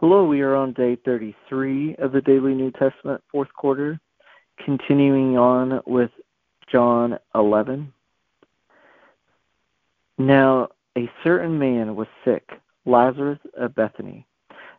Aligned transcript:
Hello, 0.00 0.26
we 0.26 0.42
are 0.42 0.54
on 0.54 0.74
day 0.74 0.98
33 1.06 1.94
of 1.94 2.12
the 2.12 2.20
Daily 2.20 2.52
New 2.52 2.70
Testament, 2.70 3.22
fourth 3.32 3.48
quarter, 3.54 3.98
continuing 4.62 5.38
on 5.38 5.80
with 5.86 6.10
John 6.70 7.18
11. 7.34 7.90
Now, 10.18 10.68
a 10.98 11.10
certain 11.24 11.58
man 11.58 11.96
was 11.96 12.08
sick, 12.26 12.46
Lazarus 12.84 13.38
of 13.56 13.74
Bethany, 13.74 14.26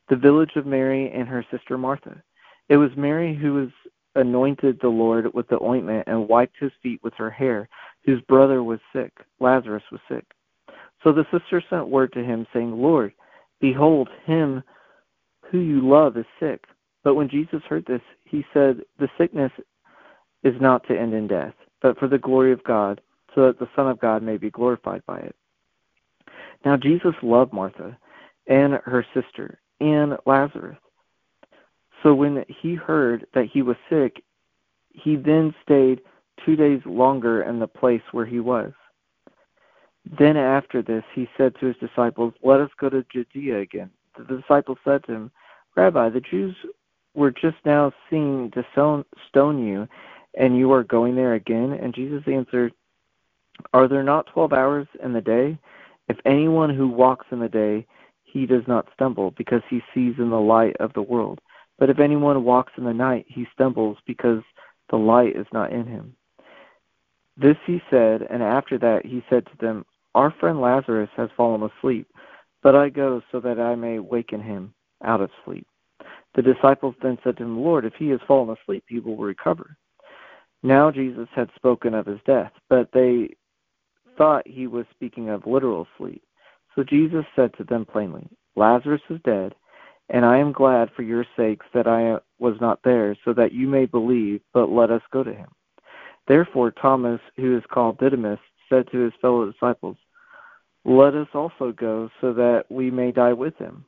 the 0.08 0.16
village 0.16 0.52
of 0.56 0.68
Mary 0.68 1.12
and 1.12 1.28
her 1.28 1.44
sister 1.50 1.80
Martha. 1.80 2.22
It 2.70 2.78
was 2.78 2.92
Mary 2.96 3.36
who 3.36 3.56
was 3.56 3.70
anointed 4.14 4.78
the 4.80 4.88
Lord 4.88 5.34
with 5.34 5.48
the 5.48 5.60
ointment 5.64 6.04
and 6.06 6.28
wiped 6.28 6.58
his 6.60 6.72
feet 6.84 7.00
with 7.02 7.16
her 7.16 7.32
hair, 7.32 7.68
whose 8.06 8.22
brother 8.30 8.62
was 8.62 8.80
sick, 8.94 9.14
Lazarus 9.40 9.84
was 9.92 10.02
sick. 10.08 10.26
So 11.04 11.12
the 11.12 11.26
sister 11.32 11.64
sent 11.72 11.88
word 11.88 12.14
to 12.14 12.24
him, 12.24 12.46
saying, 12.54 12.72
Lord, 12.72 13.14
behold, 13.60 14.10
him 14.24 14.62
who 15.50 15.60
you 15.60 15.88
love 15.88 16.18
is 16.18 16.26
sick. 16.40 16.66
But 17.04 17.16
when 17.16 17.30
Jesus 17.30 17.62
heard 17.68 17.86
this, 17.86 18.02
he 18.26 18.46
said, 18.54 18.82
The 19.00 19.10
sickness 19.18 19.52
is 20.44 20.56
not 20.60 20.86
to 20.88 21.00
end 21.00 21.14
in 21.14 21.28
death, 21.28 21.54
but 21.82 21.98
for 21.98 22.08
the 22.08 22.18
glory 22.18 22.52
of 22.52 22.64
God, 22.64 23.02
so 23.34 23.48
that 23.48 23.60
the 23.60 23.70
Son 23.76 23.88
of 23.88 24.00
God 24.00 24.24
may 24.24 24.38
be 24.38 24.50
glorified 24.50 25.04
by 25.06 25.20
it. 25.20 25.36
Now 26.66 26.76
Jesus 26.76 27.14
loved 27.22 27.54
Martha 27.54 27.98
and 28.48 28.74
her 28.86 29.06
sister 29.14 29.60
and 29.80 30.18
Lazarus. 30.26 30.78
So 32.04 32.14
when 32.14 32.46
he 32.62 32.76
heard 32.76 33.26
that 33.34 33.50
he 33.52 33.62
was 33.62 33.78
sick, 33.90 34.24
he 34.92 35.16
then 35.16 35.54
stayed 35.64 36.02
two 36.46 36.56
days 36.56 36.82
longer 36.86 37.44
in 37.44 37.60
the 37.60 37.68
place 37.68 38.02
where 38.12 38.26
he 38.26 38.40
was. 38.40 38.72
Then 40.18 40.38
after 40.38 40.82
this, 40.82 41.04
he 41.14 41.28
said 41.38 41.54
to 41.60 41.68
his 41.68 41.76
disciples, 41.78 42.34
Let 42.44 42.62
us 42.62 42.70
go 42.80 42.90
to 42.90 43.06
Judea 43.12 43.60
again. 43.60 43.90
The 44.18 44.38
disciples 44.38 44.78
said 44.84 45.04
to 45.06 45.14
him, 45.14 45.32
Rabbi, 45.76 46.10
the 46.10 46.22
Jews 46.22 46.56
were 47.14 47.32
just 47.32 47.58
now 47.66 47.92
seen 48.10 48.52
to 48.54 48.64
stone 49.30 49.68
you, 49.68 49.88
and 50.36 50.58
you 50.58 50.72
are 50.72 50.84
going 50.84 51.16
there 51.16 51.34
again? 51.34 51.74
And 51.74 51.94
Jesus 51.94 52.24
answered, 52.28 52.74
Are 53.74 53.88
there 53.88 54.04
not 54.04 54.28
twelve 54.28 54.54
hours 54.54 54.88
in 55.04 55.14
the 55.14 55.22
day? 55.22 55.58
If 56.10 56.18
anyone 56.26 56.74
who 56.74 56.88
walks 56.88 57.26
in 57.32 57.40
the 57.40 57.50
day, 57.50 57.86
he 58.24 58.46
does 58.46 58.64
not 58.68 58.88
stumble, 58.94 59.32
because 59.32 59.62
he 59.70 59.82
sees 59.94 60.16
in 60.20 60.30
the 60.30 60.40
light 60.40 60.76
of 60.80 60.94
the 60.94 61.02
world. 61.02 61.40
But 61.80 61.90
if 61.90 62.00
anyone 62.00 62.44
walks 62.44 62.74
in 62.78 62.84
the 62.86 62.94
night, 62.94 63.26
he 63.28 63.46
stumbles, 63.54 63.98
because 64.06 64.42
the 64.90 64.98
light 64.98 65.36
is 65.36 65.48
not 65.52 65.72
in 65.72 65.86
him. 65.86 66.16
This 67.36 67.58
he 67.66 67.82
said, 67.90 68.24
and 68.30 68.42
after 68.42 68.78
that 68.80 69.06
he 69.06 69.24
said 69.30 69.46
to 69.46 69.58
them, 69.60 69.86
our 70.16 70.34
friend 70.40 70.60
Lazarus 70.60 71.10
has 71.16 71.30
fallen 71.38 71.62
asleep, 71.62 72.08
but 72.68 72.76
I 72.76 72.90
go 72.90 73.22
so 73.32 73.40
that 73.40 73.62
I 73.62 73.76
may 73.76 74.00
waken 74.00 74.42
him 74.42 74.74
out 75.02 75.22
of 75.22 75.30
sleep. 75.46 75.66
The 76.36 76.42
disciples 76.42 76.96
then 77.02 77.18
said 77.24 77.38
to 77.38 77.44
him, 77.44 77.64
Lord, 77.64 77.86
if 77.86 77.94
he 77.94 78.10
has 78.10 78.20
fallen 78.28 78.58
asleep, 78.62 78.84
he 78.90 79.00
will 79.00 79.16
recover. 79.16 79.78
Now 80.64 80.92
Jesus 80.92 81.30
had 81.34 81.50
spoken 81.56 81.94
of 81.94 82.06
his 82.06 82.20
death, 82.26 82.52
but 82.70 82.90
they 82.92 83.30
thought 84.18 84.46
he 84.46 84.68
was 84.68 84.86
speaking 84.92 85.30
of 85.30 85.48
literal 85.48 85.88
sleep. 85.98 86.22
So 86.76 86.84
Jesus 86.84 87.24
said 87.38 87.54
to 87.54 87.64
them 87.64 87.86
plainly, 87.86 88.28
Lazarus 88.58 89.02
is 89.10 89.22
dead, 89.24 89.56
and 90.10 90.26
I 90.26 90.38
am 90.38 90.52
glad 90.52 90.90
for 90.94 91.04
your 91.04 91.26
sakes 91.38 91.68
that 91.74 91.88
I 91.88 92.18
was 92.38 92.56
not 92.60 92.82
there, 92.84 93.16
so 93.24 93.32
that 93.32 93.54
you 93.54 93.70
may 93.70 93.86
believe, 93.86 94.42
but 94.54 94.70
let 94.70 94.92
us 94.92 95.04
go 95.14 95.24
to 95.24 95.34
him. 95.34 95.48
Therefore 96.28 96.72
Thomas, 96.72 97.22
who 97.38 97.56
is 97.56 97.64
called 97.72 97.98
Didymus, 97.98 98.40
said 98.68 98.92
to 98.92 98.98
his 98.98 99.14
fellow 99.22 99.50
disciples, 99.50 99.96
let 100.88 101.16
us 101.16 101.28
also 101.34 101.74
go 101.74 102.10
so 102.22 102.34
that 102.34 102.64
we 102.70 102.90
may 102.90 103.12
die 103.12 103.34
with 103.34 103.56
him. 103.58 103.84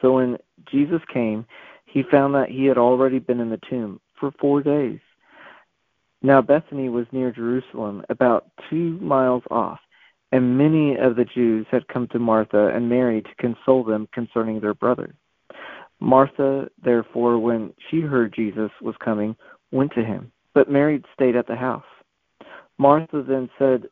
So 0.00 0.14
when 0.14 0.38
Jesus 0.72 1.00
came, 1.12 1.44
he 1.84 2.02
found 2.10 2.34
that 2.34 2.48
he 2.48 2.64
had 2.64 2.78
already 2.78 3.18
been 3.18 3.38
in 3.38 3.50
the 3.50 3.60
tomb 3.68 4.00
for 4.18 4.32
four 4.40 4.62
days. 4.62 4.98
Now 6.22 6.40
Bethany 6.40 6.88
was 6.88 7.06
near 7.12 7.30
Jerusalem, 7.30 8.02
about 8.08 8.50
two 8.70 8.98
miles 9.00 9.42
off, 9.50 9.78
and 10.32 10.56
many 10.56 10.96
of 10.96 11.16
the 11.16 11.26
Jews 11.26 11.66
had 11.70 11.86
come 11.88 12.08
to 12.08 12.18
Martha 12.18 12.68
and 12.68 12.88
Mary 12.88 13.20
to 13.20 13.34
console 13.38 13.84
them 13.84 14.08
concerning 14.14 14.58
their 14.58 14.74
brother. 14.74 15.14
Martha, 16.00 16.70
therefore, 16.82 17.38
when 17.38 17.74
she 17.90 18.00
heard 18.00 18.34
Jesus 18.34 18.70
was 18.80 18.94
coming, 19.04 19.36
went 19.70 19.92
to 19.92 20.04
him, 20.04 20.32
but 20.54 20.70
Mary 20.70 21.02
stayed 21.14 21.36
at 21.36 21.46
the 21.46 21.56
house. 21.56 21.84
Martha 22.78 23.22
then 23.22 23.50
said 23.58 23.84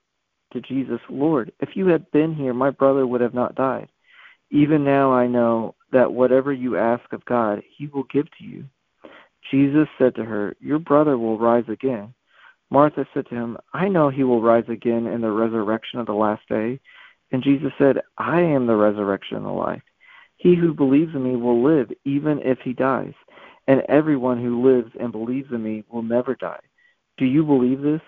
to 0.52 0.60
Jesus, 0.60 1.00
Lord, 1.08 1.52
if 1.60 1.70
you 1.74 1.86
had 1.86 2.10
been 2.10 2.34
here, 2.34 2.54
my 2.54 2.70
brother 2.70 3.06
would 3.06 3.20
have 3.20 3.34
not 3.34 3.54
died. 3.54 3.88
Even 4.50 4.84
now 4.84 5.12
I 5.12 5.26
know 5.26 5.74
that 5.92 6.12
whatever 6.12 6.52
you 6.52 6.76
ask 6.76 7.12
of 7.12 7.24
God, 7.24 7.62
he 7.76 7.86
will 7.88 8.04
give 8.04 8.26
to 8.38 8.44
you. 8.44 8.64
Jesus 9.50 9.88
said 9.98 10.14
to 10.16 10.24
her, 10.24 10.56
Your 10.60 10.78
brother 10.78 11.18
will 11.18 11.38
rise 11.38 11.68
again. 11.68 12.14
Martha 12.70 13.06
said 13.14 13.26
to 13.28 13.34
him, 13.34 13.56
I 13.72 13.88
know 13.88 14.10
he 14.10 14.24
will 14.24 14.42
rise 14.42 14.68
again 14.68 15.06
in 15.06 15.20
the 15.20 15.30
resurrection 15.30 16.00
of 16.00 16.06
the 16.06 16.12
last 16.12 16.42
day. 16.48 16.80
And 17.32 17.42
Jesus 17.42 17.72
said, 17.78 17.96
I 18.16 18.40
am 18.40 18.66
the 18.66 18.76
resurrection 18.76 19.38
and 19.38 19.46
the 19.46 19.50
life. 19.50 19.82
He 20.36 20.54
who 20.54 20.72
believes 20.72 21.14
in 21.14 21.24
me 21.24 21.36
will 21.36 21.62
live 21.62 21.90
even 22.04 22.40
if 22.44 22.58
he 22.62 22.72
dies, 22.72 23.14
and 23.66 23.82
everyone 23.88 24.42
who 24.42 24.66
lives 24.66 24.92
and 24.98 25.12
believes 25.12 25.50
in 25.50 25.62
me 25.62 25.84
will 25.90 26.02
never 26.02 26.34
die. 26.34 26.60
Do 27.16 27.24
you 27.24 27.44
believe 27.44 27.80
this? 27.82 28.00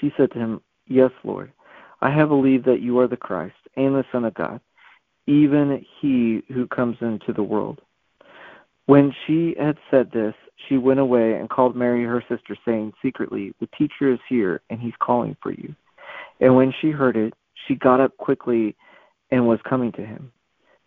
She 0.00 0.12
said 0.16 0.30
to 0.32 0.38
him, 0.38 0.60
Yes, 0.86 1.10
Lord. 1.24 1.52
I 2.00 2.10
have 2.10 2.28
believed 2.28 2.66
that 2.66 2.82
you 2.82 2.98
are 2.98 3.08
the 3.08 3.16
Christ 3.16 3.56
and 3.76 3.94
the 3.94 4.04
Son 4.12 4.24
of 4.24 4.34
God, 4.34 4.60
even 5.26 5.84
he 6.00 6.42
who 6.52 6.66
comes 6.66 6.96
into 7.00 7.32
the 7.32 7.42
world. 7.42 7.80
When 8.86 9.12
she 9.26 9.54
had 9.58 9.78
said 9.90 10.10
this, 10.12 10.34
she 10.68 10.76
went 10.76 11.00
away 11.00 11.34
and 11.34 11.50
called 11.50 11.74
Mary 11.74 12.04
her 12.04 12.22
sister, 12.28 12.56
saying 12.64 12.92
secretly, 13.02 13.52
The 13.60 13.68
teacher 13.76 14.12
is 14.12 14.20
here, 14.28 14.60
and 14.70 14.80
he's 14.80 14.94
calling 15.00 15.36
for 15.42 15.52
you. 15.52 15.74
And 16.40 16.54
when 16.54 16.72
she 16.80 16.90
heard 16.90 17.16
it, 17.16 17.34
she 17.66 17.74
got 17.74 18.00
up 18.00 18.16
quickly 18.16 18.76
and 19.30 19.48
was 19.48 19.58
coming 19.68 19.92
to 19.92 20.06
him. 20.06 20.30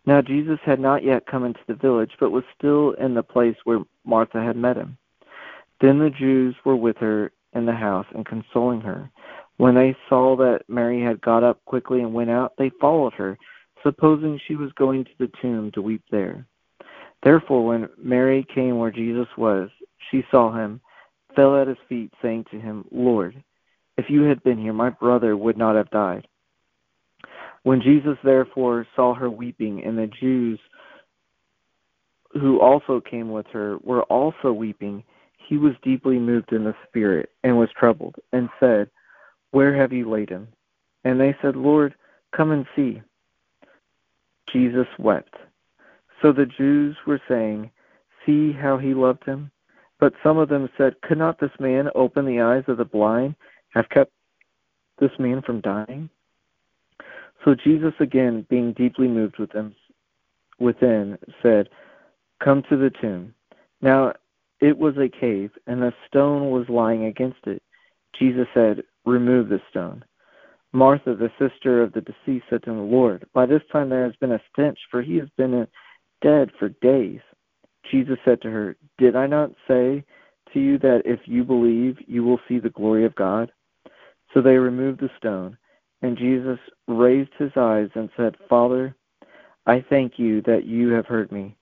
Now 0.06 0.22
Jesus 0.22 0.60
had 0.66 0.80
not 0.80 1.04
yet 1.04 1.28
come 1.28 1.44
into 1.44 1.60
the 1.68 1.76
village, 1.76 2.12
but 2.20 2.32
was 2.32 2.44
still 2.58 2.92
in 2.94 3.14
the 3.14 3.24
place 3.24 3.56
where 3.66 3.80
Martha 4.06 4.42
had 4.42 4.56
met 4.56 4.78
him. 4.78 4.98
Then 5.82 6.00
the 6.00 6.10
Jews 6.10 6.56
were 6.66 6.76
with 6.76 6.98
her 6.98 7.32
in 7.54 7.66
the 7.66 7.74
house 7.74 8.06
and 8.16 8.26
consoling 8.26 8.82
her. 8.82 9.10
When 9.60 9.76
they 9.76 9.94
saw 10.08 10.38
that 10.38 10.62
Mary 10.70 11.04
had 11.04 11.20
got 11.20 11.44
up 11.44 11.60
quickly 11.66 12.00
and 12.00 12.14
went 12.14 12.30
out, 12.30 12.54
they 12.58 12.72
followed 12.80 13.12
her, 13.16 13.38
supposing 13.84 14.40
she 14.48 14.56
was 14.56 14.72
going 14.78 15.04
to 15.04 15.12
the 15.20 15.30
tomb 15.42 15.70
to 15.74 15.82
weep 15.82 16.02
there. 16.10 16.46
Therefore, 17.24 17.66
when 17.66 17.90
Mary 18.02 18.48
came 18.56 18.78
where 18.78 18.90
Jesus 18.90 19.28
was, 19.38 19.70
she 20.10 20.24
saw 20.32 20.54
him, 20.54 20.80
fell 21.36 21.62
at 21.62 21.68
his 21.68 21.78
feet, 21.90 22.14
saying 22.22 22.46
to 22.52 22.58
him, 22.58 22.86
Lord, 22.90 23.44
if 23.98 24.06
you 24.10 24.22
had 24.22 24.42
been 24.44 24.58
here, 24.58 24.72
my 24.72 24.92
brother 24.92 25.36
would 25.36 25.58
not 25.58 25.76
have 25.76 25.90
died. 25.90 26.26
When 27.64 27.82
Jesus 27.82 28.18
therefore 28.24 28.88
saw 28.96 29.14
her 29.14 29.30
weeping, 29.30 29.84
and 29.84 29.98
the 29.98 30.08
Jews 30.22 30.58
who 32.32 32.62
also 32.62 33.02
came 33.02 33.30
with 33.30 33.48
her 33.48 33.78
were 33.84 34.04
also 34.04 34.54
weeping, 34.54 35.04
he 35.50 35.58
was 35.58 35.74
deeply 35.84 36.18
moved 36.18 36.54
in 36.54 36.64
the 36.64 36.76
spirit, 36.88 37.32
and 37.44 37.58
was 37.58 37.68
troubled, 37.78 38.16
and 38.32 38.48
said, 38.62 38.90
where 39.52 39.76
have 39.76 39.92
you 39.92 40.10
laid 40.10 40.30
him? 40.30 40.48
And 41.04 41.20
they 41.20 41.36
said, 41.42 41.56
Lord, 41.56 41.96
come 42.36 42.52
and 42.52 42.66
see. 42.76 43.02
Jesus 44.52 44.88
wept. 44.98 45.36
So 46.22 46.32
the 46.32 46.46
Jews 46.46 46.96
were 47.08 47.22
saying, 47.28 47.72
See 48.26 48.52
how 48.52 48.78
he 48.78 48.94
loved 48.94 49.24
him? 49.24 49.52
But 50.00 50.14
some 50.24 50.38
of 50.38 50.50
them 50.50 50.70
said, 50.78 51.02
Could 51.02 51.18
not 51.18 51.40
this 51.40 51.52
man 51.60 51.90
open 51.96 52.26
the 52.26 52.42
eyes 52.42 52.64
of 52.68 52.78
the 52.78 52.86
blind, 52.86 53.36
have 53.70 53.90
kept 53.90 54.12
this 55.00 55.12
man 55.20 55.42
from 55.42 55.62
dying? 55.62 56.10
So 57.46 57.56
Jesus, 57.56 57.94
again, 58.00 58.46
being 58.50 58.74
deeply 58.74 59.08
moved 59.08 59.38
with 59.40 59.52
them, 59.52 59.76
within, 60.60 61.18
said, 61.42 61.70
Come 62.44 62.64
to 62.70 62.78
the 62.78 62.92
tomb. 63.02 63.34
Now 63.82 64.14
it 64.60 64.78
was 64.78 64.98
a 64.98 65.10
cave, 65.10 65.52
and 65.68 65.84
a 65.84 65.94
stone 66.08 66.52
was 66.52 66.68
lying 66.68 67.06
against 67.06 67.46
it. 67.46 67.62
Jesus 68.18 68.48
said, 68.54 68.84
remove 69.06 69.50
the 69.50 69.62
stone. 69.70 70.04
Martha, 70.72 71.16
the 71.16 71.32
sister 71.40 71.82
of 71.82 71.94
the 71.94 72.02
deceased, 72.02 72.46
said 72.50 72.64
to 72.64 72.72
the 72.72 72.78
Lord, 72.78 73.26
by 73.34 73.46
this 73.46 73.62
time 73.72 73.90
there 73.90 74.06
has 74.06 74.16
been 74.18 74.34
a 74.34 74.42
stench, 74.52 74.78
for 74.92 75.02
he 75.02 75.18
has 75.18 75.30
been 75.38 75.68
dead 76.22 76.52
for 76.60 76.70
days. 76.82 77.22
Jesus 77.90 78.18
said 78.24 78.42
to 78.42 78.50
her, 78.50 78.76
Did 78.98 79.16
I 79.16 79.26
not 79.26 79.52
say 79.68 80.04
to 80.54 80.60
you 80.60 80.78
that 80.80 81.02
if 81.06 81.22
you 81.26 81.44
believe, 81.44 81.98
you 82.08 82.24
will 82.24 82.40
see 82.48 82.60
the 82.60 82.70
glory 82.70 83.06
of 83.06 83.16
God? 83.16 83.52
So 84.34 84.42
they 84.42 84.58
removed 84.58 85.00
the 85.00 85.10
stone, 85.18 85.58
and 86.04 86.18
Jesus 86.18 86.60
raised 86.88 87.34
his 87.40 87.52
eyes 87.56 87.90
and 87.96 88.10
said, 88.16 88.36
Father, 88.48 88.96
I 89.66 89.84
thank 89.90 90.14
you 90.18 90.42
that 90.44 90.66
you 90.66 90.90
have 90.90 91.08
heard 91.08 91.32
me. 91.32 91.58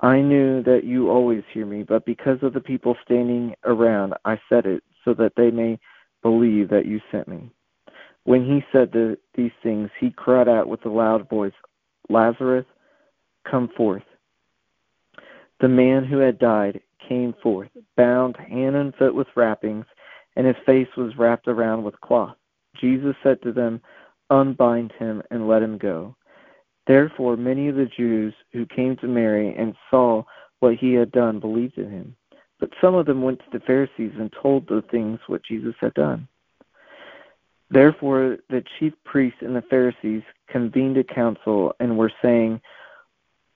I 0.00 0.20
knew 0.20 0.62
that 0.64 0.84
you 0.84 1.10
always 1.10 1.42
hear 1.54 1.64
me, 1.64 1.82
but 1.82 2.04
because 2.04 2.38
of 2.42 2.52
the 2.52 2.60
people 2.60 2.96
standing 3.04 3.54
around, 3.64 4.12
I 4.26 4.38
said 4.48 4.66
it, 4.66 4.82
so 5.04 5.14
that 5.14 5.32
they 5.36 5.50
may 5.50 5.78
believe 6.22 6.68
that 6.70 6.86
you 6.86 7.00
sent 7.10 7.28
me. 7.28 7.50
When 8.24 8.44
he 8.44 8.64
said 8.72 8.90
the, 8.92 9.18
these 9.34 9.52
things, 9.62 9.90
he 10.00 10.10
cried 10.10 10.48
out 10.48 10.68
with 10.68 10.84
a 10.84 10.90
loud 10.90 11.28
voice, 11.28 11.52
Lazarus, 12.08 12.66
come 13.48 13.68
forth. 13.76 14.02
The 15.60 15.68
man 15.68 16.04
who 16.04 16.18
had 16.18 16.38
died 16.38 16.80
came 17.08 17.34
forth, 17.42 17.70
bound 17.96 18.36
hand 18.36 18.76
and 18.76 18.94
foot 18.96 19.14
with 19.14 19.28
wrappings, 19.36 19.86
and 20.34 20.46
his 20.46 20.56
face 20.66 20.88
was 20.96 21.16
wrapped 21.16 21.48
around 21.48 21.84
with 21.84 22.00
cloth. 22.00 22.36
Jesus 22.80 23.14
said 23.22 23.40
to 23.42 23.52
them, 23.52 23.80
Unbind 24.28 24.92
him 24.98 25.22
and 25.30 25.48
let 25.48 25.62
him 25.62 25.78
go. 25.78 26.16
Therefore, 26.86 27.36
many 27.36 27.68
of 27.68 27.76
the 27.76 27.86
Jews 27.96 28.34
who 28.52 28.66
came 28.66 28.96
to 28.96 29.08
Mary 29.08 29.54
and 29.56 29.74
saw 29.90 30.24
what 30.60 30.74
he 30.74 30.94
had 30.94 31.12
done 31.12 31.40
believed 31.40 31.78
in 31.78 31.90
him. 31.90 32.16
Some 32.80 32.94
of 32.94 33.06
them 33.06 33.22
went 33.22 33.38
to 33.40 33.58
the 33.58 33.64
Pharisees 33.64 34.12
and 34.18 34.32
told 34.42 34.66
the 34.66 34.82
things 34.90 35.18
what 35.26 35.44
Jesus 35.44 35.74
had 35.80 35.94
done. 35.94 36.28
Therefore, 37.70 38.38
the 38.48 38.62
chief 38.78 38.92
priests 39.04 39.40
and 39.42 39.56
the 39.56 39.62
Pharisees 39.62 40.22
convened 40.48 40.96
a 40.98 41.04
council 41.04 41.74
and 41.80 41.98
were 41.98 42.12
saying, 42.22 42.60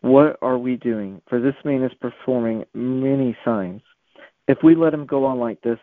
What 0.00 0.36
are 0.42 0.58
we 0.58 0.76
doing? 0.76 1.20
For 1.28 1.40
this 1.40 1.54
man 1.64 1.82
is 1.82 1.92
performing 2.00 2.64
many 2.74 3.36
signs. 3.44 3.82
If 4.48 4.58
we 4.64 4.74
let 4.74 4.94
him 4.94 5.06
go 5.06 5.24
on 5.24 5.38
like 5.38 5.60
this, 5.60 5.78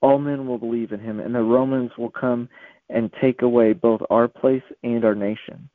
all 0.00 0.18
men 0.18 0.46
will 0.46 0.58
believe 0.58 0.92
in 0.92 1.00
him, 1.00 1.18
and 1.18 1.34
the 1.34 1.42
Romans 1.42 1.90
will 1.98 2.10
come 2.10 2.48
and 2.88 3.12
take 3.20 3.42
away 3.42 3.72
both 3.72 4.00
our 4.10 4.28
place 4.28 4.62
and 4.84 5.04
our 5.04 5.14
nation. 5.14 5.68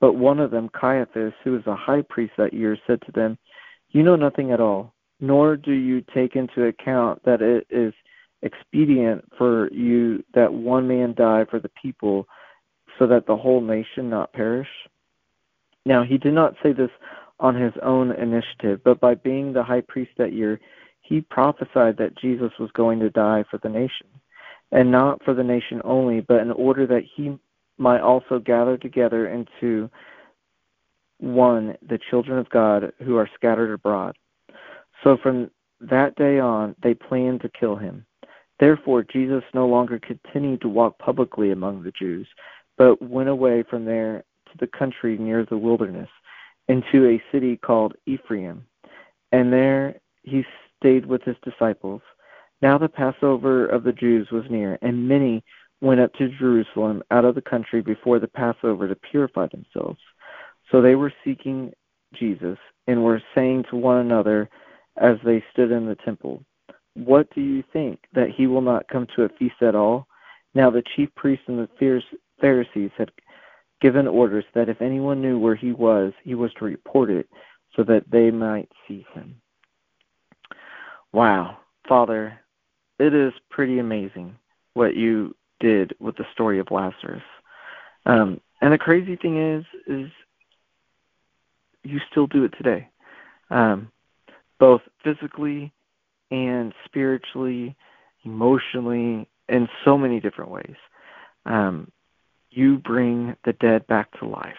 But 0.00 0.14
one 0.14 0.40
of 0.40 0.50
them, 0.50 0.68
Caiaphas, 0.78 1.32
who 1.42 1.52
was 1.52 1.66
a 1.66 1.76
high 1.76 2.02
priest 2.02 2.34
that 2.36 2.52
year, 2.52 2.76
said 2.86 3.00
to 3.02 3.12
them, 3.12 3.38
You 3.90 4.02
know 4.02 4.16
nothing 4.16 4.50
at 4.50 4.60
all, 4.60 4.92
nor 5.20 5.56
do 5.56 5.72
you 5.72 6.02
take 6.14 6.36
into 6.36 6.64
account 6.64 7.22
that 7.24 7.42
it 7.42 7.66
is 7.70 7.94
expedient 8.42 9.24
for 9.38 9.72
you 9.72 10.22
that 10.34 10.52
one 10.52 10.86
man 10.86 11.14
die 11.14 11.44
for 11.50 11.58
the 11.58 11.70
people, 11.80 12.26
so 12.98 13.06
that 13.06 13.26
the 13.26 13.36
whole 13.36 13.60
nation 13.60 14.10
not 14.10 14.32
perish? 14.32 14.68
Now, 15.84 16.02
he 16.02 16.18
did 16.18 16.34
not 16.34 16.54
say 16.62 16.72
this 16.72 16.90
on 17.38 17.54
his 17.54 17.72
own 17.82 18.12
initiative, 18.12 18.80
but 18.84 19.00
by 19.00 19.14
being 19.14 19.52
the 19.52 19.62
high 19.62 19.82
priest 19.82 20.10
that 20.18 20.32
year, 20.32 20.60
he 21.02 21.20
prophesied 21.20 21.96
that 21.98 22.16
Jesus 22.16 22.50
was 22.58 22.70
going 22.72 22.98
to 23.00 23.10
die 23.10 23.44
for 23.50 23.58
the 23.58 23.68
nation, 23.68 24.08
and 24.72 24.90
not 24.90 25.22
for 25.24 25.34
the 25.34 25.44
nation 25.44 25.80
only, 25.84 26.20
but 26.20 26.40
in 26.40 26.50
order 26.50 26.86
that 26.86 27.04
he 27.14 27.38
might 27.78 28.00
also 28.00 28.38
gather 28.38 28.76
together 28.76 29.28
into 29.28 29.88
one 31.18 31.76
the 31.88 31.98
children 32.10 32.38
of 32.38 32.48
God 32.50 32.92
who 33.04 33.16
are 33.16 33.30
scattered 33.34 33.72
abroad. 33.72 34.16
So 35.02 35.16
from 35.22 35.50
that 35.80 36.16
day 36.16 36.38
on, 36.38 36.74
they 36.82 36.94
planned 36.94 37.42
to 37.42 37.48
kill 37.48 37.76
him. 37.76 38.06
Therefore, 38.58 39.02
Jesus 39.02 39.44
no 39.52 39.66
longer 39.66 39.98
continued 39.98 40.62
to 40.62 40.68
walk 40.68 40.98
publicly 40.98 41.50
among 41.50 41.82
the 41.82 41.92
Jews, 41.92 42.26
but 42.78 43.02
went 43.02 43.28
away 43.28 43.62
from 43.68 43.84
there 43.84 44.24
to 44.46 44.58
the 44.58 44.66
country 44.66 45.18
near 45.18 45.44
the 45.44 45.58
wilderness, 45.58 46.08
into 46.68 47.06
a 47.06 47.22
city 47.30 47.56
called 47.56 47.94
Ephraim. 48.06 48.64
And 49.32 49.52
there 49.52 50.00
he 50.22 50.44
stayed 50.78 51.06
with 51.06 51.22
his 51.22 51.36
disciples. 51.44 52.00
Now 52.62 52.78
the 52.78 52.88
Passover 52.88 53.66
of 53.66 53.84
the 53.84 53.92
Jews 53.92 54.28
was 54.30 54.44
near, 54.48 54.78
and 54.80 55.06
many 55.06 55.44
went 55.82 56.00
up 56.00 56.12
to 56.14 56.30
Jerusalem 56.38 57.02
out 57.10 57.26
of 57.26 57.34
the 57.34 57.42
country 57.42 57.82
before 57.82 58.18
the 58.18 58.28
Passover 58.28 58.88
to 58.88 58.94
purify 58.94 59.46
themselves. 59.48 60.00
So 60.72 60.80
they 60.80 60.94
were 60.94 61.12
seeking 61.22 61.72
Jesus, 62.14 62.56
and 62.86 63.04
were 63.04 63.22
saying 63.34 63.64
to 63.70 63.76
one 63.76 63.98
another 63.98 64.48
as 64.96 65.16
they 65.24 65.42
stood 65.52 65.70
in 65.70 65.86
the 65.86 65.96
temple, 65.96 66.42
what 66.94 67.32
do 67.34 67.40
you 67.40 67.62
think? 67.72 68.00
That 68.14 68.30
he 68.30 68.46
will 68.46 68.62
not 68.62 68.88
come 68.88 69.06
to 69.14 69.24
a 69.24 69.28
feast 69.28 69.60
at 69.60 69.74
all? 69.74 70.06
Now 70.54 70.70
the 70.70 70.82
chief 70.94 71.10
priests 71.14 71.44
and 71.48 71.58
the 71.58 72.02
Pharisees 72.40 72.90
had 72.96 73.10
given 73.80 74.08
orders 74.08 74.44
that 74.54 74.68
if 74.68 74.80
anyone 74.80 75.20
knew 75.20 75.38
where 75.38 75.54
he 75.54 75.72
was, 75.72 76.12
he 76.24 76.34
was 76.34 76.52
to 76.54 76.64
report 76.64 77.10
it 77.10 77.28
so 77.74 77.82
that 77.84 78.04
they 78.10 78.30
might 78.30 78.70
seize 78.88 79.04
him. 79.12 79.36
Wow, 81.12 81.58
Father, 81.86 82.38
it 82.98 83.14
is 83.14 83.32
pretty 83.50 83.78
amazing 83.78 84.34
what 84.74 84.96
you 84.96 85.34
did 85.60 85.94
with 86.00 86.16
the 86.16 86.26
story 86.32 86.58
of 86.58 86.70
Lazarus. 86.70 87.22
Um, 88.06 88.40
and 88.60 88.72
the 88.72 88.78
crazy 88.78 89.16
thing 89.16 89.38
is, 89.38 89.64
is 89.86 90.10
you 91.82 92.00
still 92.10 92.26
do 92.26 92.44
it 92.44 92.54
today, 92.56 92.88
um, 93.50 93.90
both 94.58 94.82
physically 95.02 95.72
and 96.30 96.72
spiritually, 96.84 97.76
emotionally, 98.24 99.28
in 99.48 99.68
so 99.84 99.96
many 99.96 100.20
different 100.20 100.50
ways. 100.50 100.76
Um, 101.44 101.90
you 102.50 102.78
bring 102.78 103.36
the 103.44 103.52
dead 103.54 103.86
back 103.86 104.10
to 104.18 104.26
life. 104.26 104.54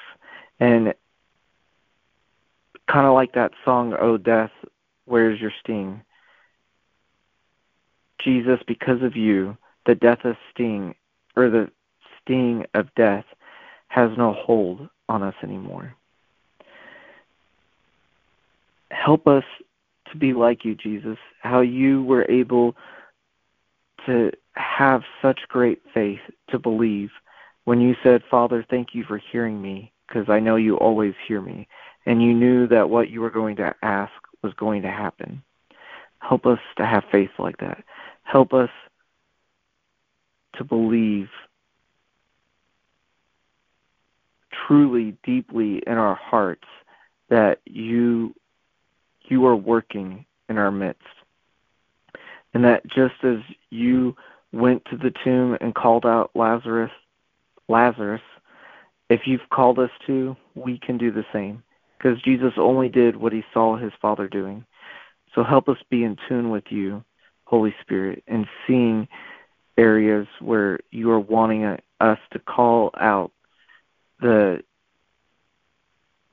And 0.59 0.93
kind 2.89 3.05
of 3.05 3.13
like 3.13 3.33
that 3.33 3.51
song, 3.65 3.95
Oh 3.99 4.17
Death, 4.17 4.51
Where's 5.05 5.39
Your 5.39 5.51
Sting? 5.63 6.01
Jesus, 8.19 8.59
because 8.67 9.01
of 9.01 9.15
you, 9.15 9.57
the 9.85 9.95
death 9.95 10.25
of 10.25 10.35
sting, 10.51 10.95
or 11.35 11.49
the 11.49 11.69
sting 12.21 12.65
of 12.73 12.93
death, 12.95 13.25
has 13.87 14.09
no 14.17 14.33
hold 14.33 14.89
on 15.07 15.23
us 15.23 15.35
anymore. 15.43 15.95
Help 18.91 19.27
us 19.27 19.43
to 20.11 20.17
be 20.17 20.33
like 20.33 20.65
you, 20.65 20.75
Jesus, 20.75 21.17
how 21.41 21.61
you 21.61 22.03
were 22.03 22.25
able 22.29 22.75
to 24.05 24.31
have 24.53 25.03
such 25.21 25.39
great 25.49 25.81
faith 25.93 26.19
to 26.49 26.59
believe 26.59 27.09
when 27.65 27.81
you 27.81 27.95
said, 28.03 28.23
Father, 28.31 28.65
thank 28.69 28.89
you 28.93 29.03
for 29.03 29.17
hearing 29.31 29.61
me, 29.61 29.91
because 30.07 30.29
I 30.29 30.39
know 30.39 30.55
you 30.55 30.77
always 30.77 31.13
hear 31.27 31.41
me, 31.41 31.67
and 32.05 32.21
you 32.21 32.33
knew 32.33 32.67
that 32.67 32.89
what 32.89 33.09
you 33.09 33.19
were 33.21 33.29
going 33.29 33.57
to 33.57 33.75
ask 33.81 34.13
was 34.41 34.53
going 34.53 34.83
to 34.83 34.91
happen. 34.91 35.43
Help 36.19 36.45
us 36.45 36.59
to 36.77 36.85
have 36.85 37.03
faith 37.11 37.31
like 37.37 37.57
that. 37.57 37.83
Help 38.23 38.53
us 38.53 38.69
to 40.55 40.63
believe 40.63 41.29
truly, 44.67 45.17
deeply 45.23 45.83
in 45.85 45.93
our 45.93 46.15
hearts 46.15 46.67
that 47.29 47.59
you 47.65 48.33
you 49.29 49.45
are 49.45 49.55
working 49.55 50.25
in 50.49 50.57
our 50.57 50.71
midst. 50.71 51.03
And 52.53 52.63
that 52.63 52.85
just 52.87 53.15
as 53.23 53.37
you 53.69 54.15
went 54.51 54.85
to 54.85 54.97
the 54.97 55.13
tomb 55.23 55.57
and 55.61 55.75
called 55.75 56.05
out 56.05 56.31
Lazarus, 56.33 56.91
Lazarus, 57.67 58.21
if 59.09 59.21
you've 59.25 59.49
called 59.51 59.79
us 59.79 59.91
to, 60.07 60.35
we 60.55 60.79
can 60.79 60.97
do 60.97 61.11
the 61.11 61.25
same. 61.31 61.63
Because 61.97 62.21
Jesus 62.21 62.53
only 62.57 62.89
did 62.89 63.15
what 63.15 63.33
he 63.33 63.43
saw 63.53 63.75
his 63.75 63.91
Father 64.01 64.27
doing. 64.27 64.65
So 65.33 65.43
help 65.43 65.67
us 65.67 65.77
be 65.89 66.03
in 66.03 66.17
tune 66.27 66.49
with 66.49 66.65
you, 66.69 67.03
Holy 67.45 67.75
Spirit, 67.81 68.23
and 68.27 68.47
seeing 68.65 69.07
areas 69.77 70.27
where 70.39 70.79
you 70.91 71.11
are 71.11 71.19
wanting 71.19 71.77
us 71.99 72.19
to 72.31 72.39
call 72.39 72.91
out 72.99 73.31
the 74.19 74.63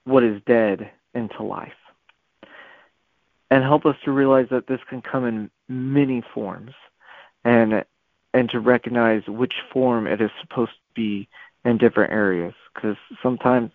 what 0.04 0.22
is 0.22 0.40
dead 0.46 0.90
into 1.14 1.42
life 1.42 1.72
and 3.50 3.62
help 3.62 3.86
us 3.86 3.96
to 4.04 4.10
realize 4.10 4.46
that 4.50 4.66
this 4.66 4.80
can 4.88 5.02
come 5.02 5.24
in 5.24 5.50
many 5.68 6.22
forms 6.34 6.72
and 7.44 7.84
and 8.32 8.50
to 8.50 8.58
recognize 8.58 9.22
which 9.28 9.54
form 9.72 10.06
it 10.06 10.20
is 10.20 10.30
supposed 10.40 10.72
to 10.72 10.94
be 10.94 11.28
in 11.64 11.78
different 11.78 12.12
areas. 12.12 12.52
Because 12.74 12.96
sometimes 13.22 13.70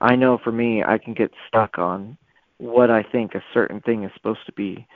I 0.00 0.16
know 0.16 0.38
for 0.38 0.52
me 0.52 0.82
I 0.84 0.98
can 0.98 1.14
get 1.14 1.32
stuck 1.48 1.78
on 1.78 2.18
what 2.58 2.90
I 2.90 3.02
think 3.02 3.34
a 3.34 3.42
certain 3.54 3.80
thing 3.80 4.04
is 4.04 4.12
supposed 4.14 4.44
to 4.46 4.52
be 4.52 4.86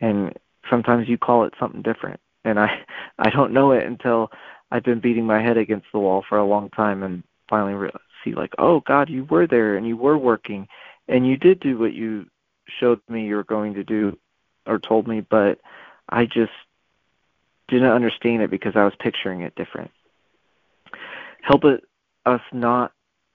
and 0.00 0.34
sometimes 0.68 1.08
you 1.08 1.16
call 1.16 1.44
it 1.44 1.54
something 1.58 1.82
different. 1.82 2.20
And 2.44 2.58
I 2.58 2.84
I 3.18 3.30
don't 3.30 3.52
know 3.52 3.72
it 3.72 3.86
until 3.86 4.30
I've 4.70 4.84
been 4.84 5.00
beating 5.00 5.26
my 5.26 5.40
head 5.40 5.56
against 5.56 5.86
the 5.92 6.00
wall 6.00 6.24
for 6.28 6.38
a 6.38 6.46
long 6.46 6.70
time 6.70 7.02
and 7.02 7.22
finally 7.48 7.74
re- 7.74 7.90
see 8.24 8.34
like 8.34 8.52
oh 8.58 8.80
god 8.80 9.08
you 9.08 9.24
were 9.24 9.46
there 9.46 9.76
and 9.76 9.86
you 9.86 9.96
were 9.96 10.18
working 10.18 10.66
and 11.08 11.26
you 11.26 11.36
did 11.36 11.60
do 11.60 11.78
what 11.78 11.92
you 11.92 12.26
showed 12.80 13.00
me 13.08 13.26
you 13.26 13.36
were 13.36 13.44
going 13.44 13.74
to 13.74 13.84
do 13.84 14.18
or 14.66 14.78
told 14.78 15.06
me, 15.06 15.20
but 15.20 15.60
I 16.08 16.26
just 16.26 16.52
didn't 17.68 17.90
understand 17.90 18.42
it 18.42 18.50
because 18.50 18.76
I 18.76 18.84
was 18.84 18.94
picturing 18.98 19.42
it 19.42 19.54
different. 19.54 19.90
Help 21.42 21.64
it, 21.64 21.84
us 22.24 22.40
not 22.52 22.92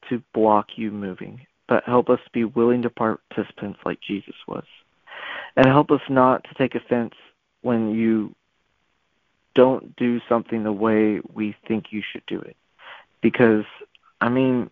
to 0.10 0.22
block 0.34 0.68
you 0.76 0.92
moving, 0.92 1.46
but 1.68 1.84
help 1.86 2.10
us 2.10 2.20
be 2.34 2.44
willing 2.44 2.82
to 2.82 2.90
participants 2.90 3.80
like 3.86 4.00
Jesus 4.02 4.36
was. 4.48 4.66
And 5.56 5.66
help 5.66 5.92
us 5.92 6.02
not 6.10 6.44
to 6.46 6.54
take 6.56 6.76
offense 6.76 7.14
when 7.62 7.92
you 7.92 8.36
don't 9.54 9.96
do 9.96 10.20
something 10.28 10.64
the 10.64 10.72
way 10.72 11.22
we 11.34 11.56
think 11.68 11.88
you 11.92 12.02
should 12.12 12.26
do 12.28 12.40
it. 12.40 12.56
Because, 13.22 13.66
I 14.20 14.30
mean, 14.30 14.70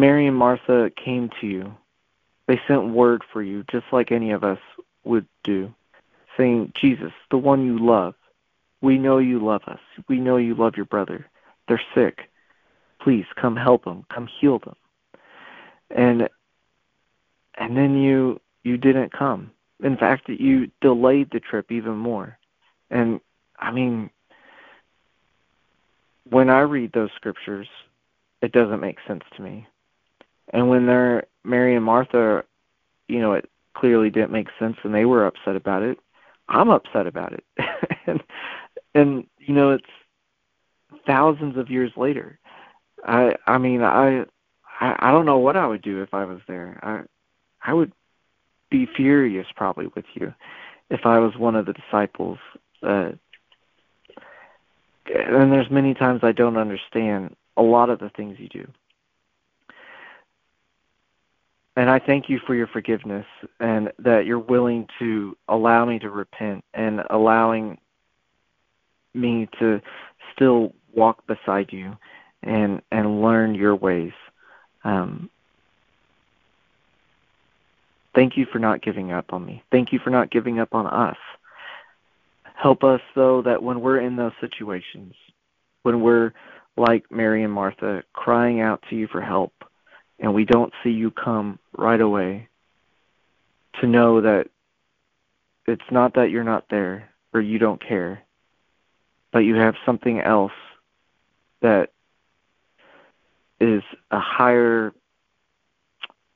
Mary 0.00 0.26
and 0.26 0.36
Martha 0.36 0.90
came 1.04 1.30
to 1.40 1.46
you. 1.46 1.74
They 2.48 2.60
sent 2.68 2.88
word 2.94 3.22
for 3.32 3.42
you, 3.42 3.64
just 3.70 3.86
like 3.92 4.12
any 4.12 4.32
of 4.32 4.44
us 4.44 4.60
would 5.04 5.26
do, 5.44 5.74
saying, 6.36 6.72
Jesus, 6.80 7.12
the 7.30 7.38
one 7.38 7.66
you 7.66 7.78
love, 7.78 8.14
we 8.82 8.98
know 8.98 9.18
you 9.18 9.44
love 9.44 9.62
us. 9.66 9.80
We 10.08 10.18
know 10.20 10.36
you 10.38 10.54
love 10.54 10.76
your 10.76 10.86
brother. 10.86 11.26
They're 11.68 11.82
sick. 11.94 12.30
Please 13.00 13.26
come 13.36 13.56
help 13.56 13.84
them. 13.84 14.04
Come 14.14 14.28
heal 14.40 14.58
them. 14.60 14.74
and 15.90 16.28
and 17.56 17.76
then 17.76 17.96
you 17.96 18.40
you 18.64 18.76
didn't 18.76 19.12
come. 19.12 19.52
In 19.82 19.96
fact, 19.96 20.28
you 20.28 20.70
delayed 20.80 21.30
the 21.32 21.40
trip 21.40 21.72
even 21.72 21.96
more. 21.96 22.38
And 22.90 23.20
I 23.58 23.70
mean, 23.72 24.10
when 26.30 26.50
I 26.50 26.60
read 26.60 26.92
those 26.92 27.10
scriptures, 27.16 27.68
it 28.42 28.52
doesn't 28.52 28.80
make 28.80 28.98
sense 29.06 29.24
to 29.36 29.42
me. 29.42 29.66
And 30.54 30.68
when 30.68 30.86
they're 30.86 31.24
Mary 31.42 31.74
and 31.74 31.84
Martha, 31.84 32.44
you 33.08 33.18
know, 33.18 33.32
it 33.32 33.50
clearly 33.74 34.08
didn't 34.08 34.30
make 34.30 34.46
sense 34.58 34.76
and 34.84 34.94
they 34.94 35.04
were 35.04 35.26
upset 35.26 35.56
about 35.56 35.82
it. 35.82 35.98
I'm 36.48 36.70
upset 36.70 37.08
about 37.08 37.32
it. 37.32 37.44
and 38.06 38.22
and 38.94 39.26
you 39.38 39.52
know, 39.52 39.72
it's 39.72 39.84
thousands 41.06 41.58
of 41.58 41.70
years 41.70 41.90
later. 41.96 42.38
I 43.04 43.34
I 43.48 43.58
mean, 43.58 43.82
I 43.82 44.26
I, 44.80 44.96
I 45.00 45.10
don't 45.10 45.26
know 45.26 45.38
what 45.38 45.56
I 45.56 45.66
would 45.66 45.82
do 45.82 46.02
if 46.02 46.14
I 46.14 46.24
was 46.24 46.40
there. 46.46 46.78
I 46.82 47.02
I 47.68 47.74
would 47.74 47.92
be 48.70 48.86
furious 48.86 49.48
probably 49.56 49.88
with 49.88 50.04
you 50.14 50.32
if 50.88 51.00
I 51.04 51.18
was 51.18 51.36
one 51.36 51.56
of 51.56 51.66
the 51.66 51.72
disciples. 51.72 52.38
Uh, 52.80 53.10
and 55.06 55.52
there's 55.52 55.70
many 55.70 55.94
times 55.94 56.20
I 56.22 56.30
don't 56.30 56.56
understand 56.56 57.34
a 57.56 57.62
lot 57.62 57.90
of 57.90 57.98
the 57.98 58.10
things 58.10 58.38
you 58.38 58.48
do. 58.48 58.68
And 61.76 61.90
I 61.90 61.98
thank 61.98 62.28
you 62.28 62.38
for 62.46 62.54
your 62.54 62.68
forgiveness 62.68 63.26
and 63.58 63.90
that 63.98 64.26
you're 64.26 64.38
willing 64.38 64.86
to 65.00 65.36
allow 65.48 65.84
me 65.84 65.98
to 66.00 66.10
repent 66.10 66.64
and 66.72 67.00
allowing 67.10 67.78
me 69.12 69.48
to 69.58 69.80
still 70.32 70.72
walk 70.94 71.26
beside 71.26 71.72
you 71.72 71.96
and 72.42 72.80
and 72.92 73.22
learn 73.22 73.54
your 73.54 73.74
ways. 73.74 74.12
Um, 74.84 75.30
thank 78.14 78.36
you 78.36 78.46
for 78.52 78.58
not 78.60 78.82
giving 78.82 79.12
up 79.12 79.32
on 79.32 79.44
me. 79.44 79.62
Thank 79.72 79.92
you 79.92 79.98
for 79.98 80.10
not 80.10 80.30
giving 80.30 80.60
up 80.60 80.74
on 80.74 80.86
us. 80.86 81.16
Help 82.54 82.84
us 82.84 83.00
though 83.16 83.42
that 83.42 83.62
when 83.62 83.80
we're 83.80 84.00
in 84.00 84.14
those 84.14 84.32
situations, 84.40 85.14
when 85.82 86.00
we're 86.00 86.32
like 86.76 87.10
Mary 87.10 87.42
and 87.42 87.52
Martha 87.52 88.04
crying 88.12 88.60
out 88.60 88.82
to 88.90 88.96
you 88.96 89.08
for 89.08 89.20
help 89.20 89.52
and 90.24 90.32
we 90.32 90.46
don't 90.46 90.72
see 90.82 90.88
you 90.88 91.10
come 91.10 91.58
right 91.76 92.00
away, 92.00 92.48
to 93.82 93.86
know 93.86 94.22
that 94.22 94.48
it's 95.66 95.82
not 95.90 96.14
that 96.14 96.30
you're 96.30 96.42
not 96.42 96.64
there 96.70 97.10
or 97.34 97.42
you 97.42 97.58
don't 97.58 97.86
care, 97.86 98.22
but 99.32 99.40
you 99.40 99.56
have 99.56 99.74
something 99.84 100.20
else 100.20 100.52
that 101.60 101.90
is 103.60 103.82
a 104.10 104.18
higher 104.18 104.94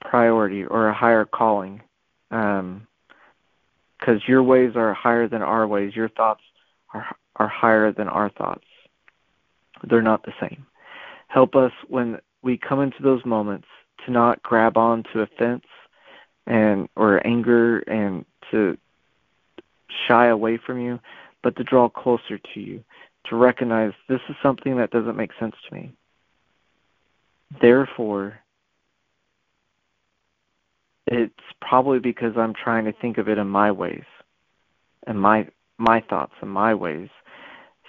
priority 0.02 0.64
or 0.66 0.88
a 0.88 0.95
higher 0.95 1.25
calling. 1.25 1.80
Um, 2.30 2.87
because 3.99 4.21
your 4.28 4.42
ways 4.42 4.73
are 4.76 4.92
higher 4.92 5.28
than 5.28 5.40
our 5.40 5.66
ways. 5.66 5.97
Your 5.97 6.11
thoughts 6.11 6.42
are 6.92 7.07
are 7.37 7.49
higher 7.49 7.90
than 7.90 8.07
our 8.07 8.28
thoughts. 8.28 8.66
They're 9.83 10.02
not 10.02 10.25
the 10.25 10.35
same. 10.38 10.66
Help 11.28 11.57
us 11.57 11.73
when 11.88 12.18
we 12.42 12.59
come 12.59 12.80
into 12.80 13.02
those 13.02 13.25
moments 13.25 13.66
to 14.09 14.12
not 14.12 14.43
grab 14.43 14.77
on 14.77 15.05
to 15.12 15.21
offense 15.21 15.65
and 16.47 16.88
or 16.97 17.25
anger 17.27 17.79
and 17.81 18.25
to 18.50 18.77
shy 20.07 20.27
away 20.27 20.57
from 20.57 20.81
you, 20.81 20.99
but 21.43 21.57
to 21.57 21.65
draw 21.65 21.88
closer 21.88 22.38
to 22.38 22.61
you, 22.61 22.83
to 23.27 23.37
recognize 23.37 23.93
this 24.09 24.21
is 24.29 24.37
something 24.43 24.77
that 24.79 24.91
doesn't 24.91 25.17
make 25.17 25.31
sense 25.38 25.55
to 25.69 25.75
me. 25.75 25.93
Therefore, 27.61 28.38
it's 31.07 31.35
probably 31.61 31.99
because 31.99 32.37
I'm 32.37 32.55
trying 32.55 32.87
to 32.87 32.93
think 32.93 33.19
of 33.19 33.29
it 33.29 33.38
in 33.38 33.49
my 33.49 33.73
ways 33.73 34.05
and 35.07 35.21
my 35.21 35.49
my 35.79 36.00
thoughts 36.00 36.35
and 36.41 36.50
my 36.50 36.75
ways. 36.75 37.09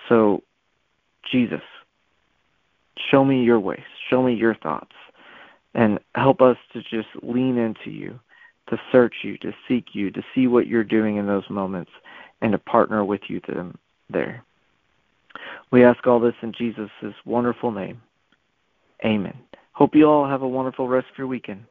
So 0.10 0.44
Jesus, 1.32 1.62
show 3.10 3.24
me 3.24 3.44
your 3.44 3.60
ways, 3.60 3.84
show 4.10 4.22
me 4.22 4.34
your 4.34 4.56
thoughts 4.56 4.94
and 5.74 6.00
help 6.16 6.42
us 6.42 6.58
to 6.74 6.82
just 6.82 7.08
lean 7.22 7.58
into 7.58 7.92
you, 7.92 8.20
to 8.70 8.80
search 8.92 9.16
you, 9.24 9.38
to 9.40 9.54
seek 9.68 9.86
you, 9.94 10.12
to 10.12 10.24
see 10.34 10.48
what 10.48 10.68
you're 10.68 10.84
doing 10.84 11.18
in 11.18 11.28
those 11.28 11.50
moments 11.50 11.92
and 12.42 12.52
to 12.52 12.58
partner 12.58 13.04
with 13.04 13.22
you 13.28 13.40
them 13.54 13.78
there. 14.10 14.44
We 15.72 15.84
ask 15.84 16.06
all 16.08 16.20
this 16.20 16.36
in 16.42 16.54
Jesus' 16.54 16.90
wonderful 17.26 17.72
name. 17.72 18.02
Amen. 19.06 19.38
Hope 19.74 19.96
you 19.96 20.06
all 20.06 20.28
have 20.28 20.42
a 20.42 20.48
wonderful 20.48 20.88
rest 20.88 21.08
of 21.12 21.18
your 21.18 21.28
weekend. 21.28 21.66